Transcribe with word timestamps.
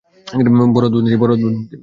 বড় 0.73 0.85
অদ্ভুত 0.87 1.03
নীতি। 1.55 1.75